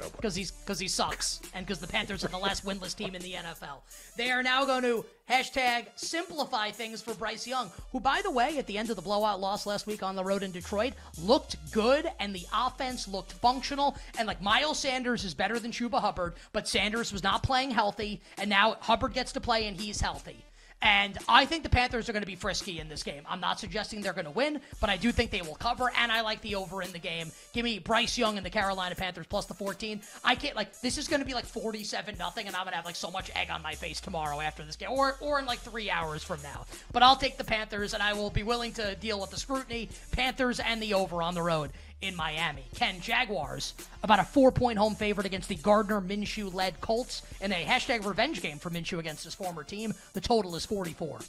oh, 0.03 0.09
because 0.17 0.35
he's 0.35 0.53
because 0.53 0.79
he 0.79 0.89
sucks 0.89 1.43
and 1.53 1.67
because 1.67 1.81
the 1.81 1.87
Panthers 1.87 2.25
are 2.25 2.29
the 2.29 2.39
last 2.39 2.65
winless 2.65 2.97
team 2.97 3.15
in 3.15 3.21
the 3.21 3.35
NFL. 3.35 3.83
They 4.17 4.31
are 4.31 4.43
now 4.43 4.65
going 4.65 4.85
to 4.85 5.05
hashtag 5.29 5.89
simplify 5.97 6.71
things 6.71 7.03
for 7.03 7.13
Bryce 7.13 7.47
Young, 7.47 7.71
who, 7.93 8.01
by 8.01 8.23
the 8.23 8.31
way, 8.31 8.57
at 8.57 8.67
the 8.67 8.79
end 8.79 8.89
of 8.89 8.97
the 8.97 9.03
blowout 9.03 9.39
loss 9.39 9.67
last 9.67 9.87
week 9.87 10.03
on 10.03 10.17
the 10.17 10.25
road 10.25 10.43
in 10.43 10.51
Detroit, 10.51 10.95
looked 11.23 11.57
good 11.73 12.11
and 12.19 12.35
the 12.35 12.47
offense 12.55 13.07
looked 13.07 13.33
functional. 13.33 13.95
And 14.19 14.27
like 14.27 14.41
Miles 14.41 14.79
Sanders 14.79 15.27
is 15.27 15.35
better 15.35 15.59
than 15.59 15.73
Chuba 15.73 16.01
Hubbard, 16.01 16.37
but 16.55 16.67
Sanders 16.67 17.13
was 17.13 17.23
not 17.23 17.43
playing 17.43 17.71
healthy, 17.71 18.23
and 18.39 18.49
now 18.49 18.79
Hubbard 18.81 19.13
gets 19.13 19.33
to 19.33 19.43
play 19.43 19.67
and 19.67 19.79
he's 19.79 20.01
healthy. 20.01 20.43
And 20.85 21.17
I 21.27 21.47
think 21.47 21.63
the 21.63 21.71
Panthers 21.71 22.11
are 22.11 22.13
going 22.13 22.23
to 22.23 22.27
be 22.27 22.37
frisky 22.37 22.79
in 22.79 22.91
this 22.91 23.03
game. 23.03 23.23
I'm 23.27 23.41
not 23.41 23.59
suggesting 23.59 24.03
they're 24.03 24.13
going 24.13 24.27
to 24.27 24.31
win, 24.31 24.61
but 24.81 24.91
I 24.91 24.99
do 24.99 25.13
think 25.13 25.31
they 25.31 25.41
will 25.41 25.55
cover, 25.55 25.91
and 25.99 26.13
I 26.13 26.21
like 26.21 26.43
the 26.43 26.57
over 26.57 26.83
in 26.83 26.93
the 26.93 26.99
game. 26.99 27.33
Give 27.55 27.65
me 27.65 27.79
Bryce 27.79 28.19
Young 28.19 28.37
and 28.37 28.45
the 28.45 28.51
Carolina 28.51 28.95
Panthers 28.95 29.27
plus 29.27 29.47
the 29.47 29.55
14. 29.55 30.03
I 30.23 30.35
can't, 30.35 30.55
like, 30.55 30.79
this 30.83 30.99
is 30.99 31.09
going 31.09 31.21
to 31.21 31.27
be 31.27 31.33
like 31.33 31.47
47 31.47 32.19
nothing, 32.19 32.47
and 32.47 32.55
I'm 32.55 32.65
going 32.65 32.73
to 32.73 32.77
have, 32.77 32.85
like, 32.85 32.97
so 32.97 33.11
much 33.11 33.31
egg 33.35 33.49
on 33.51 33.63
my 33.63 33.75
face 33.75 33.99
tomorrow 33.99 34.43
after 34.43 34.63
this 34.63 34.77
game, 34.77 34.91
or, 34.91 35.17
or 35.23 35.39
in, 35.39 35.47
like, 35.47 35.61
three 35.61 35.91
hours 35.91 36.23
from 36.23 36.43
now. 36.43 36.67
But 36.93 37.03
I'll 37.03 37.17
take 37.17 37.39
the 37.39 37.45
Panthers, 37.45 37.95
and 37.95 38.03
I 38.03 38.13
will 38.13 38.29
be 38.29 38.43
willing 38.43 38.73
to 38.75 38.95
deal 38.97 39.19
with 39.19 39.31
the 39.31 39.39
scrutiny. 39.39 39.89
Panthers 40.13 40.61
and 40.61 40.83
the 40.83 40.93
over 40.93 41.23
on 41.23 41.35
the 41.35 41.43
road 41.43 41.71
in 42.05 42.15
Miami. 42.15 42.65
Ken 42.75 43.01
Jaguars, 43.01 43.75
about 44.03 44.21
a 44.21 44.25
four 44.25 44.53
point 44.53 44.79
home 44.79 44.95
favorite 44.95 45.27
against 45.27 45.49
the 45.49 45.57
Gardner 45.57 46.01
Minshew 46.01 46.53
led 46.53 46.81
Colts 46.81 47.23
in 47.41 47.53
a 47.53 47.65
hashtag 47.65 48.05
revenge 48.05 48.43
game 48.43 48.59
for 48.59 48.71
Minshew 48.71 48.99
against 48.99 49.25
his 49.25 49.35
former 49.35 49.65
team. 49.65 49.95
The 50.13 50.21
total 50.21 50.55
is 50.55 50.67
44. 50.67 51.21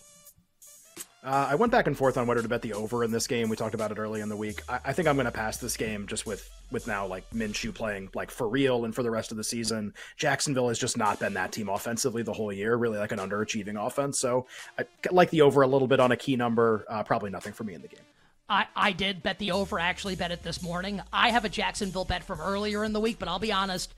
Uh, 1.26 1.48
I 1.50 1.56
went 1.56 1.72
back 1.72 1.88
and 1.88 1.98
forth 1.98 2.18
on 2.18 2.28
whether 2.28 2.44
to 2.44 2.48
bet 2.48 2.62
the 2.62 2.74
over 2.74 3.04
in 3.04 3.10
this 3.10 3.26
game. 3.26 3.50
We 3.50 3.56
talked 3.56 3.74
about 3.74 3.92
it 3.92 3.98
early 3.98 4.22
in 4.22 4.30
the 4.30 4.36
week. 4.36 4.62
I, 4.70 4.80
I 4.86 4.94
think 4.94 5.08
I'm 5.08 5.16
going 5.16 5.26
to 5.26 5.32
pass 5.32 5.58
this 5.58 5.76
game 5.76 6.06
just 6.06 6.28
with 6.28 6.48
with 6.72 6.86
now 6.86 7.08
like 7.08 7.28
Minshew 7.32 7.74
playing 7.74 8.10
like 8.14 8.30
for 8.30 8.48
real 8.48 8.86
and 8.86 8.94
for 8.94 9.02
the 9.02 9.10
rest 9.10 9.32
of 9.32 9.38
the 9.38 9.44
season. 9.44 9.92
Jacksonville 10.18 10.68
has 10.68 10.78
just 10.78 10.98
not 10.98 11.20
been 11.20 11.34
that 11.34 11.52
team 11.52 11.68
offensively 11.68 12.22
the 12.22 12.34
whole 12.34 12.54
year, 12.54 12.76
really 12.76 13.00
like 13.00 13.12
an 13.12 13.18
underachieving 13.18 13.84
offense. 13.84 14.20
So 14.20 14.46
I 14.78 14.86
like 15.12 15.32
the 15.32 15.42
over 15.42 15.64
a 15.64 15.68
little 15.68 15.88
bit 15.88 16.00
on 16.00 16.12
a 16.12 16.18
key 16.18 16.36
number. 16.36 16.86
Uh, 16.88 17.02
probably 17.02 17.32
nothing 17.32 17.54
for 17.54 17.64
me 17.64 17.74
in 17.74 17.82
the 17.82 17.88
game. 17.88 18.06
I, 18.48 18.68
I 18.76 18.92
did 18.92 19.24
bet 19.24 19.40
the 19.40 19.52
over, 19.52 19.80
actually 19.80 20.16
bet 20.16 20.32
it 20.32 20.44
this 20.44 20.62
morning. 20.62 21.02
I 21.12 21.30
have 21.30 21.46
a 21.46 21.50
Jacksonville 21.50 22.06
bet 22.06 22.24
from 22.24 22.40
earlier 22.40 22.84
in 22.84 22.94
the 22.94 23.00
week, 23.00 23.18
but 23.18 23.28
I'll 23.28 23.40
be 23.40 23.52
honest, 23.52 23.94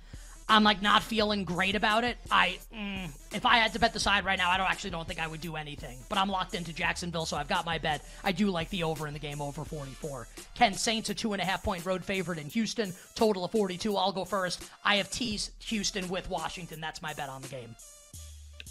I'm 0.50 0.64
like 0.64 0.82
not 0.82 1.04
feeling 1.04 1.44
great 1.44 1.76
about 1.76 2.06
it. 2.06 2.18
I 2.32 2.58
mm, 2.74 3.10
if 3.34 3.46
I 3.46 3.58
had 3.58 3.74
to 3.74 3.80
bet 3.80 3.92
the 3.92 4.00
side 4.00 4.24
right 4.24 4.38
now, 4.38 4.50
I 4.50 4.56
don't 4.58 4.70
actually 4.70 4.92
don't 4.92 5.06
think 5.06 5.20
I 5.20 5.28
would 5.28 5.42
do 5.42 5.58
anything. 5.58 5.98
But 6.08 6.18
I'm 6.18 6.30
locked 6.30 6.56
into 6.56 6.72
Jacksonville, 6.72 7.26
so 7.26 7.36
I've 7.36 7.50
got 7.50 7.66
my 7.66 7.78
bet. 7.78 8.06
I 8.24 8.32
do 8.32 8.50
like 8.50 8.70
the 8.70 8.84
over 8.84 9.08
in 9.08 9.14
the 9.14 9.20
game 9.20 9.42
over 9.42 9.66
44. 9.66 10.28
Ken 10.56 10.74
Saints 10.74 11.10
a 11.10 11.14
two 11.14 11.34
and 11.34 11.42
a 11.42 11.46
half 11.46 11.64
point 11.64 11.86
road 11.86 12.06
favorite 12.06 12.40
in 12.40 12.48
Houston, 12.48 12.94
total 13.16 13.44
of 13.44 13.52
42. 13.52 13.98
I'll 13.98 14.14
go 14.14 14.24
first. 14.24 14.64
I 14.86 14.96
have 14.96 15.12
teased 15.12 15.52
Houston 15.66 16.08
with 16.08 16.30
Washington. 16.30 16.80
That's 16.80 17.02
my 17.02 17.14
bet 17.14 17.28
on 17.28 17.42
the 17.42 17.50
game. 17.50 17.76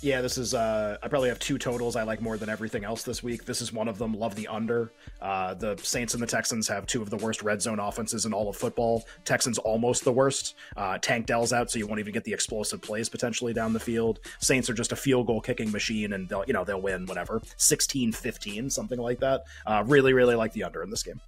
Yeah, 0.06 0.20
this 0.20 0.38
is. 0.38 0.54
Uh, 0.54 0.98
I 1.02 1.08
probably 1.08 1.30
have 1.30 1.40
two 1.40 1.58
totals 1.58 1.96
I 1.96 2.04
like 2.04 2.22
more 2.22 2.36
than 2.36 2.48
everything 2.48 2.84
else 2.84 3.02
this 3.02 3.24
week. 3.24 3.44
This 3.44 3.60
is 3.60 3.72
one 3.72 3.88
of 3.88 3.98
them. 3.98 4.14
Love 4.14 4.36
the 4.36 4.46
under. 4.46 4.92
Uh, 5.20 5.54
the 5.54 5.76
Saints 5.82 6.14
and 6.14 6.22
the 6.22 6.28
Texans 6.28 6.68
have 6.68 6.86
two 6.86 7.02
of 7.02 7.10
the 7.10 7.16
worst 7.16 7.42
red 7.42 7.60
zone 7.60 7.80
offenses 7.80 8.24
in 8.24 8.32
all 8.32 8.48
of 8.48 8.54
football. 8.54 9.04
Texans 9.24 9.58
almost 9.58 10.04
the 10.04 10.12
worst. 10.12 10.54
Uh, 10.76 10.96
Tank 10.98 11.26
Dell's 11.26 11.52
out, 11.52 11.72
so 11.72 11.80
you 11.80 11.88
won't 11.88 11.98
even 11.98 12.12
get 12.12 12.22
the 12.22 12.32
explosive 12.32 12.80
plays 12.80 13.08
potentially 13.08 13.52
down 13.52 13.72
the 13.72 13.80
field. 13.80 14.20
Saints 14.38 14.70
are 14.70 14.74
just 14.74 14.92
a 14.92 14.96
field 14.96 15.26
goal 15.26 15.40
kicking 15.40 15.72
machine, 15.72 16.12
and 16.12 16.28
they'll 16.28 16.44
you 16.46 16.52
know 16.52 16.62
they'll 16.62 16.80
win 16.80 17.04
whatever 17.06 17.40
16-15, 17.58 18.70
something 18.70 19.00
like 19.00 19.18
that. 19.18 19.42
Uh, 19.66 19.82
really, 19.88 20.12
really 20.12 20.36
like 20.36 20.52
the 20.52 20.62
under 20.62 20.84
in 20.84 20.90
this 20.90 21.02
game. 21.02 21.20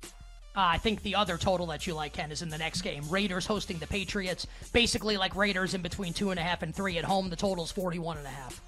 Uh, 0.54 0.70
I 0.70 0.78
think 0.78 1.02
the 1.02 1.16
other 1.16 1.36
total 1.36 1.66
that 1.66 1.84
you 1.88 1.94
like, 1.94 2.12
Ken, 2.12 2.30
is 2.30 2.42
in 2.42 2.48
the 2.48 2.58
next 2.58 2.82
game. 2.82 3.02
Raiders 3.08 3.44
hosting 3.44 3.78
the 3.78 3.88
Patriots. 3.88 4.46
Basically, 4.72 5.16
like 5.16 5.34
Raiders 5.34 5.74
in 5.74 5.82
between 5.82 6.12
two 6.12 6.30
and 6.30 6.38
a 6.38 6.42
half 6.44 6.62
and 6.62 6.72
three 6.72 6.96
at 6.96 7.04
home. 7.04 7.28
The 7.28 7.36
total 7.36 7.64
is 7.64 7.72
41 7.72 8.18
and 8.18 8.26
a 8.26 8.30
half. 8.30 8.60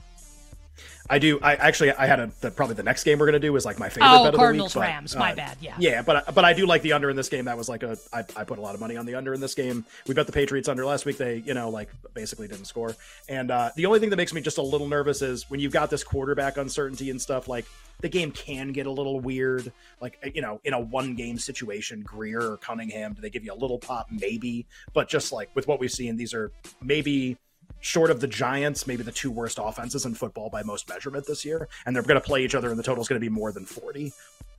I 1.10 1.18
do. 1.18 1.40
I 1.40 1.56
actually 1.56 1.90
I 1.92 2.06
had 2.06 2.20
a 2.20 2.30
the, 2.40 2.52
probably 2.52 2.76
the 2.76 2.84
next 2.84 3.02
game 3.02 3.18
we're 3.18 3.26
gonna 3.26 3.40
do 3.40 3.54
is 3.56 3.64
like 3.64 3.80
my 3.80 3.88
favorite. 3.88 4.08
Oh, 4.08 4.24
bet 4.24 4.34
Cardinals 4.34 4.68
of 4.68 4.74
the 4.74 4.80
week, 4.80 4.88
Rams. 4.88 5.16
my 5.16 5.34
bad. 5.34 5.56
Yeah. 5.60 5.74
Yeah, 5.78 6.02
but 6.02 6.32
but 6.34 6.44
I 6.44 6.52
do 6.52 6.66
like 6.66 6.82
the 6.82 6.92
under 6.92 7.10
in 7.10 7.16
this 7.16 7.28
game. 7.28 7.46
That 7.46 7.58
was 7.58 7.68
like 7.68 7.82
a 7.82 7.98
I, 8.12 8.24
I 8.36 8.44
put 8.44 8.58
a 8.58 8.60
lot 8.60 8.74
of 8.74 8.80
money 8.80 8.96
on 8.96 9.06
the 9.06 9.16
under 9.16 9.34
in 9.34 9.40
this 9.40 9.54
game. 9.54 9.84
We 10.06 10.14
bet 10.14 10.26
the 10.26 10.32
Patriots 10.32 10.68
under 10.68 10.86
last 10.86 11.06
week. 11.06 11.16
They 11.16 11.42
you 11.44 11.52
know 11.52 11.68
like 11.68 11.90
basically 12.14 12.46
didn't 12.46 12.66
score. 12.66 12.94
And 13.28 13.50
uh, 13.50 13.70
the 13.74 13.86
only 13.86 13.98
thing 13.98 14.10
that 14.10 14.16
makes 14.16 14.32
me 14.32 14.40
just 14.40 14.58
a 14.58 14.62
little 14.62 14.86
nervous 14.86 15.20
is 15.20 15.50
when 15.50 15.58
you've 15.58 15.72
got 15.72 15.90
this 15.90 16.04
quarterback 16.04 16.56
uncertainty 16.56 17.10
and 17.10 17.20
stuff. 17.20 17.48
Like 17.48 17.64
the 18.00 18.08
game 18.08 18.30
can 18.30 18.70
get 18.70 18.86
a 18.86 18.90
little 18.92 19.18
weird. 19.18 19.72
Like 20.00 20.16
you 20.34 20.42
know 20.42 20.60
in 20.64 20.74
a 20.74 20.80
one 20.80 21.16
game 21.16 21.38
situation, 21.38 22.02
Greer 22.02 22.52
or 22.52 22.56
Cunningham, 22.56 23.14
do 23.14 23.20
they 23.20 23.30
give 23.30 23.44
you 23.44 23.52
a 23.52 23.58
little 23.58 23.80
pop? 23.80 24.06
Maybe, 24.12 24.66
but 24.92 25.08
just 25.08 25.32
like 25.32 25.50
with 25.56 25.66
what 25.66 25.80
we've 25.80 25.90
seen, 25.90 26.16
these 26.16 26.34
are 26.34 26.52
maybe 26.80 27.36
short 27.80 28.10
of 28.10 28.20
the 28.20 28.26
Giants, 28.26 28.86
maybe 28.86 29.02
the 29.02 29.12
two 29.12 29.30
worst 29.30 29.58
offenses 29.60 30.06
in 30.06 30.14
football 30.14 30.50
by 30.50 30.62
most 30.62 30.88
measurement 30.88 31.26
this 31.26 31.44
year, 31.44 31.68
and 31.86 31.94
they're 31.94 32.02
going 32.02 32.20
to 32.20 32.26
play 32.26 32.44
each 32.44 32.54
other, 32.54 32.70
and 32.70 32.78
the 32.78 32.82
total 32.82 33.02
is 33.02 33.08
going 33.08 33.20
to 33.20 33.24
be 33.24 33.30
more 33.30 33.52
than 33.52 33.64
forty. 33.64 34.12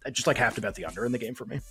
I 0.05 0.09
just 0.09 0.27
like 0.27 0.37
have 0.37 0.55
to 0.55 0.61
bet 0.61 0.75
the 0.75 0.85
under 0.85 1.05
in 1.05 1.11
the 1.11 1.19
game 1.19 1.35
for 1.35 1.45
me. 1.45 1.61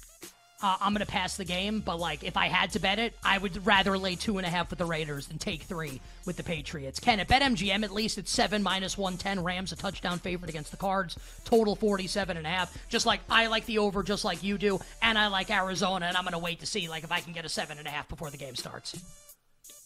Uh, 0.62 0.76
I'm 0.78 0.92
going 0.92 1.04
to 1.04 1.10
pass 1.10 1.38
the 1.38 1.44
game, 1.44 1.80
but 1.80 1.98
like 1.98 2.22
if 2.22 2.36
I 2.36 2.46
had 2.46 2.70
to 2.72 2.80
bet 2.80 2.98
it, 2.98 3.14
I 3.24 3.38
would 3.38 3.64
rather 3.64 3.96
lay 3.96 4.14
two 4.14 4.36
and 4.36 4.46
a 4.46 4.50
half 4.50 4.68
with 4.68 4.78
the 4.78 4.84
Raiders 4.84 5.26
than 5.26 5.38
take 5.38 5.62
three 5.62 6.02
with 6.26 6.36
the 6.36 6.42
Patriots. 6.42 7.00
Can 7.00 7.18
it 7.18 7.28
BetMGM 7.28 7.82
at 7.82 7.90
least 7.90 8.18
it's 8.18 8.30
seven 8.30 8.62
minus 8.62 8.98
one 8.98 9.16
ten. 9.16 9.42
Rams 9.42 9.72
a 9.72 9.76
touchdown 9.76 10.18
favorite 10.18 10.50
against 10.50 10.70
the 10.70 10.76
Cards. 10.76 11.16
Total 11.44 11.74
47 11.74 12.36
and 12.36 12.46
a 12.46 12.50
half. 12.50 12.76
Just 12.90 13.06
like 13.06 13.20
I 13.30 13.46
like 13.46 13.64
the 13.64 13.78
over, 13.78 14.02
just 14.02 14.24
like 14.24 14.42
you 14.42 14.58
do, 14.58 14.78
and 15.00 15.16
I 15.16 15.28
like 15.28 15.50
Arizona, 15.50 16.06
and 16.06 16.16
I'm 16.16 16.24
going 16.24 16.32
to 16.32 16.38
wait 16.38 16.60
to 16.60 16.66
see 16.66 16.88
like 16.88 17.04
if 17.04 17.12
I 17.12 17.20
can 17.20 17.32
get 17.32 17.46
a 17.46 17.48
seven 17.48 17.78
and 17.78 17.86
a 17.86 17.90
half 17.90 18.08
before 18.08 18.28
the 18.28 18.36
game 18.36 18.54
starts 18.54 19.00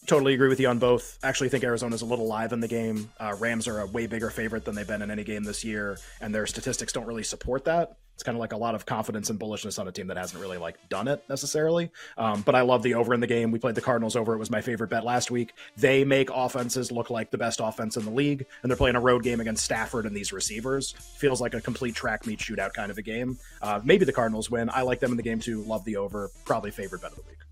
totally 0.05 0.33
agree 0.33 0.47
with 0.47 0.59
you 0.59 0.67
on 0.67 0.79
both. 0.79 1.17
Actually, 1.23 1.49
think 1.49 1.63
Arizona's 1.63 2.01
a 2.01 2.05
little 2.05 2.27
live 2.27 2.53
in 2.53 2.59
the 2.59 2.67
game. 2.67 3.09
Uh, 3.19 3.35
Rams 3.37 3.67
are 3.67 3.79
a 3.79 3.85
way 3.85 4.07
bigger 4.07 4.29
favorite 4.29 4.65
than 4.65 4.75
they've 4.75 4.87
been 4.87 5.01
in 5.01 5.11
any 5.11 5.23
game 5.23 5.43
this 5.43 5.63
year, 5.63 5.97
and 6.21 6.33
their 6.33 6.45
statistics 6.45 6.93
don't 6.93 7.05
really 7.05 7.23
support 7.23 7.65
that. 7.65 7.97
It's 8.13 8.23
kind 8.23 8.37
of 8.37 8.39
like 8.39 8.53
a 8.53 8.57
lot 8.57 8.75
of 8.75 8.85
confidence 8.85 9.29
and 9.29 9.37
bullishness 9.37 9.77
on 9.77 9.89
a 9.89 9.91
team 9.91 10.07
that 10.07 10.15
hasn't 10.15 10.41
really 10.41 10.57
like 10.57 10.77
done 10.87 11.09
it 11.09 11.21
necessarily. 11.27 11.91
Um, 12.17 12.43
but 12.43 12.55
I 12.55 12.61
love 12.61 12.81
the 12.81 12.93
over 12.93 13.13
in 13.13 13.19
the 13.19 13.27
game. 13.27 13.51
We 13.51 13.59
played 13.59 13.75
the 13.75 13.81
Cardinals 13.81 14.15
over. 14.15 14.33
It 14.33 14.37
was 14.37 14.49
my 14.49 14.61
favorite 14.61 14.89
bet 14.89 15.03
last 15.03 15.31
week. 15.31 15.51
They 15.75 16.05
make 16.05 16.29
offenses 16.33 16.93
look 16.93 17.09
like 17.09 17.29
the 17.29 17.37
best 17.37 17.59
offense 17.61 17.97
in 17.97 18.05
the 18.05 18.11
league, 18.11 18.45
and 18.63 18.71
they're 18.71 18.77
playing 18.77 18.95
a 18.95 19.01
road 19.01 19.23
game 19.23 19.41
against 19.41 19.65
Stafford 19.65 20.05
and 20.05 20.15
these 20.15 20.31
receivers. 20.31 20.93
Feels 21.17 21.41
like 21.41 21.55
a 21.55 21.61
complete 21.61 21.93
track 21.93 22.25
meet 22.25 22.39
shootout 22.39 22.71
kind 22.71 22.89
of 22.89 22.97
a 22.97 23.01
game. 23.01 23.37
Uh, 23.61 23.81
maybe 23.83 24.05
the 24.05 24.13
Cardinals 24.13 24.49
win. 24.49 24.69
I 24.73 24.83
like 24.83 25.01
them 25.01 25.11
in 25.11 25.17
the 25.17 25.23
game 25.23 25.41
too. 25.41 25.63
Love 25.63 25.83
the 25.83 25.97
over. 25.97 26.31
Probably 26.45 26.71
favorite 26.71 27.01
bet 27.01 27.11
of 27.11 27.17
the 27.17 27.23
week. 27.27 27.44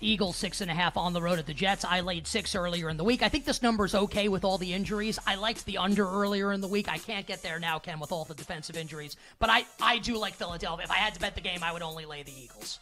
Eagles 0.00 0.36
six 0.36 0.60
and 0.60 0.70
a 0.70 0.74
half 0.74 0.96
on 0.96 1.12
the 1.12 1.22
road 1.22 1.38
at 1.38 1.46
the 1.46 1.54
Jets. 1.54 1.84
I 1.84 2.00
laid 2.00 2.26
six 2.26 2.54
earlier 2.54 2.88
in 2.88 2.96
the 2.96 3.04
week. 3.04 3.22
I 3.22 3.28
think 3.28 3.44
this 3.44 3.62
number 3.62 3.84
is 3.84 3.94
okay 3.94 4.28
with 4.28 4.44
all 4.44 4.58
the 4.58 4.72
injuries. 4.72 5.18
I 5.26 5.34
liked 5.34 5.64
the 5.66 5.78
under 5.78 6.08
earlier 6.08 6.52
in 6.52 6.60
the 6.60 6.68
week. 6.68 6.88
I 6.88 6.98
can't 6.98 7.26
get 7.26 7.42
there 7.42 7.58
now, 7.58 7.78
Ken, 7.78 8.00
with 8.00 8.12
all 8.12 8.24
the 8.24 8.34
defensive 8.34 8.76
injuries. 8.76 9.16
But 9.38 9.50
I, 9.50 9.64
I 9.80 9.98
do 9.98 10.16
like 10.16 10.34
Philadelphia. 10.34 10.84
If 10.84 10.90
I 10.90 10.96
had 10.96 11.14
to 11.14 11.20
bet 11.20 11.34
the 11.34 11.40
game, 11.40 11.62
I 11.62 11.72
would 11.72 11.82
only 11.82 12.04
lay 12.04 12.22
the 12.22 12.32
Eagles. 12.32 12.80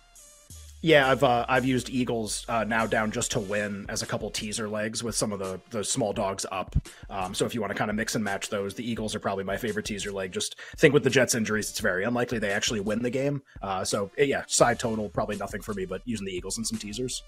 Yeah, 0.82 1.10
I've 1.10 1.24
uh, 1.24 1.46
I've 1.48 1.64
used 1.64 1.90
Eagles 1.90 2.44
uh, 2.48 2.62
now 2.64 2.86
down 2.86 3.10
just 3.10 3.32
to 3.32 3.40
win 3.40 3.86
as 3.88 4.02
a 4.02 4.06
couple 4.06 4.30
teaser 4.30 4.68
legs 4.68 5.02
with 5.02 5.14
some 5.14 5.32
of 5.32 5.38
the 5.38 5.60
the 5.70 5.82
small 5.82 6.12
dogs 6.12 6.46
up. 6.52 6.76
Um, 7.10 7.34
so 7.34 7.44
if 7.44 7.54
you 7.54 7.60
want 7.60 7.72
to 7.72 7.78
kind 7.78 7.90
of 7.90 7.96
mix 7.96 8.14
and 8.14 8.22
match 8.22 8.50
those, 8.50 8.74
the 8.74 8.88
Eagles 8.88 9.14
are 9.14 9.18
probably 9.18 9.42
my 9.42 9.56
favorite 9.56 9.86
teaser 9.86 10.12
leg. 10.12 10.32
Just 10.32 10.56
think 10.76 10.94
with 10.94 11.02
the 11.02 11.10
Jets 11.10 11.34
injuries, 11.34 11.70
it's 11.70 11.80
very 11.80 12.04
unlikely 12.04 12.38
they 12.38 12.52
actually 12.52 12.80
win 12.80 13.02
the 13.02 13.10
game. 13.10 13.42
Uh, 13.62 13.84
so 13.84 14.10
yeah, 14.18 14.44
side 14.46 14.78
total 14.78 15.08
probably 15.08 15.36
nothing 15.36 15.62
for 15.62 15.74
me, 15.74 15.86
but 15.86 16.02
using 16.04 16.26
the 16.26 16.32
Eagles 16.32 16.56
and 16.56 16.66
some 16.66 16.78
teasers. 16.78 17.22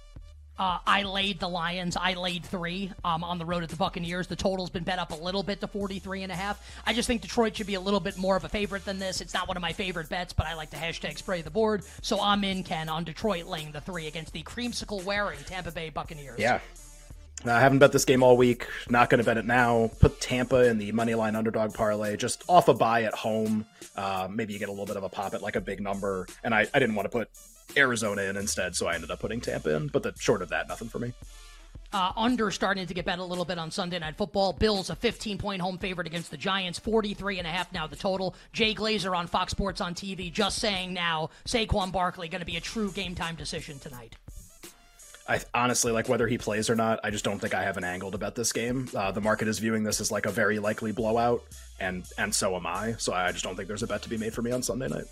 Uh, 0.58 0.78
I 0.86 1.02
laid 1.02 1.38
the 1.38 1.48
Lions. 1.48 1.96
I 1.96 2.14
laid 2.14 2.44
three 2.44 2.92
um, 3.04 3.22
on 3.22 3.38
the 3.38 3.44
road 3.44 3.62
at 3.62 3.68
the 3.68 3.76
Buccaneers. 3.76 4.26
The 4.26 4.36
total's 4.36 4.70
been 4.70 4.82
bet 4.82 4.98
up 4.98 5.12
a 5.12 5.16
little 5.16 5.42
bit 5.42 5.60
to 5.60 5.68
43 5.68 6.24
and 6.24 6.32
a 6.32 6.34
half. 6.34 6.60
I 6.84 6.92
just 6.92 7.06
think 7.06 7.22
Detroit 7.22 7.56
should 7.56 7.66
be 7.66 7.74
a 7.74 7.80
little 7.80 8.00
bit 8.00 8.18
more 8.18 8.36
of 8.36 8.44
a 8.44 8.48
favorite 8.48 8.84
than 8.84 8.98
this. 8.98 9.20
It's 9.20 9.34
not 9.34 9.46
one 9.46 9.56
of 9.56 9.60
my 9.60 9.72
favorite 9.72 10.08
bets, 10.08 10.32
but 10.32 10.46
I 10.46 10.54
like 10.54 10.70
to 10.70 10.76
hashtag 10.76 11.18
spray 11.18 11.42
the 11.42 11.50
board. 11.50 11.82
So 12.02 12.20
I'm 12.20 12.42
in, 12.42 12.64
Ken, 12.64 12.88
on 12.88 13.04
Detroit 13.04 13.46
laying 13.46 13.70
the 13.70 13.80
three 13.80 14.08
against 14.08 14.32
the 14.32 14.42
creamsicle 14.42 15.04
wearing 15.04 15.38
Tampa 15.46 15.70
Bay 15.70 15.90
Buccaneers. 15.90 16.38
Yeah. 16.38 16.60
I 17.46 17.60
haven't 17.60 17.78
bet 17.78 17.92
this 17.92 18.04
game 18.04 18.24
all 18.24 18.36
week. 18.36 18.66
Not 18.90 19.10
going 19.10 19.18
to 19.18 19.24
bet 19.24 19.36
it 19.36 19.46
now. 19.46 19.92
Put 20.00 20.20
Tampa 20.20 20.68
in 20.68 20.78
the 20.78 20.90
money 20.90 21.14
line 21.14 21.36
underdog 21.36 21.72
parlay, 21.72 22.16
just 22.16 22.42
off 22.48 22.66
a 22.66 22.74
buy 22.74 23.04
at 23.04 23.14
home. 23.14 23.64
Uh, 23.94 24.26
maybe 24.28 24.52
you 24.52 24.58
get 24.58 24.68
a 24.68 24.72
little 24.72 24.86
bit 24.86 24.96
of 24.96 25.04
a 25.04 25.08
pop 25.08 25.34
at 25.34 25.42
like 25.42 25.54
a 25.54 25.60
big 25.60 25.80
number. 25.80 26.26
And 26.42 26.52
I, 26.52 26.66
I 26.74 26.80
didn't 26.80 26.96
want 26.96 27.06
to 27.06 27.16
put 27.16 27.30
Arizona 27.76 28.22
in 28.22 28.36
instead, 28.36 28.74
so 28.76 28.86
I 28.86 28.94
ended 28.94 29.10
up 29.10 29.20
putting 29.20 29.40
Tampa 29.40 29.74
in. 29.74 29.88
But 29.88 30.02
the 30.02 30.14
short 30.18 30.42
of 30.42 30.48
that, 30.50 30.68
nothing 30.68 30.88
for 30.88 30.98
me. 30.98 31.12
Uh, 31.90 32.12
under 32.16 32.50
starting 32.50 32.86
to 32.86 32.92
get 32.92 33.06
bet 33.06 33.18
a 33.18 33.24
little 33.24 33.46
bit 33.46 33.58
on 33.58 33.70
Sunday 33.70 33.98
Night 33.98 34.16
Football. 34.16 34.52
Bills 34.52 34.90
a 34.90 34.96
15 34.96 35.38
point 35.38 35.62
home 35.62 35.78
favorite 35.78 36.06
against 36.06 36.30
the 36.30 36.36
Giants, 36.36 36.78
43 36.78 37.38
and 37.38 37.46
a 37.46 37.50
half 37.50 37.72
now 37.72 37.86
the 37.86 37.96
total. 37.96 38.34
Jay 38.52 38.74
Glazer 38.74 39.16
on 39.16 39.26
Fox 39.26 39.52
Sports 39.52 39.80
on 39.80 39.94
TV 39.94 40.30
just 40.30 40.58
saying 40.58 40.92
now 40.92 41.30
Saquon 41.46 41.90
Barkley 41.90 42.28
going 42.28 42.40
to 42.40 42.46
be 42.46 42.56
a 42.56 42.60
true 42.60 42.90
game 42.92 43.14
time 43.14 43.36
decision 43.36 43.78
tonight. 43.78 44.16
I 45.26 45.40
honestly 45.54 45.92
like 45.92 46.08
whether 46.08 46.26
he 46.26 46.36
plays 46.36 46.68
or 46.68 46.74
not. 46.74 47.00
I 47.04 47.10
just 47.10 47.24
don't 47.24 47.38
think 47.38 47.54
I 47.54 47.62
have 47.62 47.76
an 47.76 47.84
angle 47.84 48.10
to 48.10 48.18
bet 48.18 48.34
this 48.34 48.52
game. 48.52 48.88
Uh, 48.94 49.10
the 49.10 49.20
market 49.20 49.46
is 49.48 49.58
viewing 49.58 49.82
this 49.82 50.00
as 50.00 50.10
like 50.10 50.26
a 50.26 50.30
very 50.30 50.58
likely 50.58 50.92
blowout, 50.92 51.42
and 51.80 52.04
and 52.16 52.34
so 52.34 52.56
am 52.56 52.66
I. 52.66 52.94
So 52.98 53.12
I 53.12 53.32
just 53.32 53.44
don't 53.44 53.54
think 53.54 53.68
there's 53.68 53.82
a 53.82 53.86
bet 53.86 54.02
to 54.02 54.08
be 54.10 54.16
made 54.16 54.32
for 54.32 54.42
me 54.42 54.52
on 54.52 54.62
Sunday 54.62 54.88
night. 54.88 55.04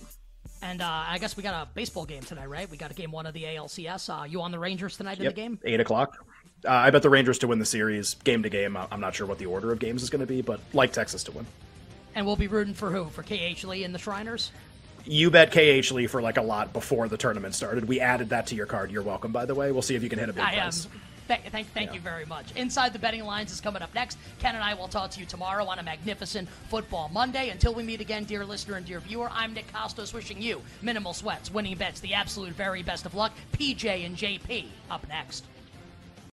And 0.62 0.80
uh, 0.80 1.04
I 1.08 1.18
guess 1.18 1.36
we 1.36 1.42
got 1.42 1.54
a 1.54 1.68
baseball 1.74 2.06
game 2.06 2.22
tonight, 2.22 2.48
right? 2.48 2.70
We 2.70 2.76
got 2.76 2.90
a 2.90 2.94
game 2.94 3.12
one 3.12 3.26
of 3.26 3.34
the 3.34 3.44
ALCS. 3.44 4.08
Uh, 4.08 4.24
you 4.24 4.40
on 4.42 4.50
the 4.50 4.58
Rangers 4.58 4.96
tonight 4.96 5.18
yep. 5.18 5.20
in 5.20 5.26
the 5.26 5.32
game? 5.32 5.58
Eight 5.64 5.80
o'clock. 5.80 6.26
Uh, 6.64 6.70
I 6.70 6.90
bet 6.90 7.02
the 7.02 7.10
Rangers 7.10 7.38
to 7.40 7.46
win 7.46 7.58
the 7.58 7.66
series, 7.66 8.14
game 8.24 8.42
to 8.42 8.48
game. 8.48 8.76
I'm 8.76 9.00
not 9.00 9.14
sure 9.14 9.26
what 9.26 9.38
the 9.38 9.46
order 9.46 9.72
of 9.72 9.78
games 9.78 10.02
is 10.02 10.10
going 10.10 10.20
to 10.20 10.26
be, 10.26 10.42
but 10.42 10.60
like 10.72 10.92
Texas 10.92 11.22
to 11.24 11.32
win. 11.32 11.46
And 12.14 12.24
we'll 12.24 12.36
be 12.36 12.48
rooting 12.48 12.74
for 12.74 12.90
who? 12.90 13.04
For 13.06 13.22
KH 13.22 13.64
Lee 13.64 13.84
and 13.84 13.94
the 13.94 13.98
Shriners? 13.98 14.50
You 15.04 15.30
bet 15.30 15.52
KH 15.52 15.92
Lee 15.92 16.06
for 16.06 16.20
like 16.22 16.38
a 16.38 16.42
lot 16.42 16.72
before 16.72 17.08
the 17.08 17.16
tournament 17.16 17.54
started. 17.54 17.86
We 17.86 18.00
added 18.00 18.30
that 18.30 18.48
to 18.48 18.54
your 18.54 18.66
card. 18.66 18.90
You're 18.90 19.02
welcome, 19.02 19.32
by 19.32 19.44
the 19.44 19.54
way. 19.54 19.70
We'll 19.70 19.82
see 19.82 19.94
if 19.94 20.02
you 20.02 20.08
can 20.08 20.18
hit 20.18 20.30
a 20.30 20.32
big 20.32 20.42
I, 20.42 20.54
price. 20.54 20.88
Thank, 21.26 21.44
thank, 21.50 21.66
thank 21.72 21.88
yeah. 21.88 21.94
you 21.94 22.00
very 22.00 22.24
much. 22.24 22.52
Inside 22.54 22.92
the 22.92 22.98
Betting 22.98 23.24
Lines 23.24 23.52
is 23.52 23.60
coming 23.60 23.82
up 23.82 23.94
next. 23.94 24.18
Ken 24.38 24.54
and 24.54 24.62
I 24.62 24.74
will 24.74 24.88
talk 24.88 25.10
to 25.12 25.20
you 25.20 25.26
tomorrow 25.26 25.64
on 25.66 25.78
a 25.78 25.82
magnificent 25.82 26.48
football 26.68 27.10
Monday. 27.12 27.50
Until 27.50 27.74
we 27.74 27.82
meet 27.82 28.00
again, 28.00 28.24
dear 28.24 28.44
listener 28.44 28.76
and 28.76 28.86
dear 28.86 29.00
viewer, 29.00 29.28
I'm 29.32 29.52
Nick 29.52 29.72
Kostos 29.72 30.14
wishing 30.14 30.40
you 30.40 30.62
minimal 30.82 31.14
sweats, 31.14 31.50
winning 31.52 31.76
bets, 31.76 32.00
the 32.00 32.14
absolute 32.14 32.52
very 32.52 32.82
best 32.82 33.06
of 33.06 33.14
luck. 33.14 33.32
PJ 33.52 34.06
and 34.06 34.16
JP 34.16 34.66
up 34.90 35.06
next. 35.08 35.44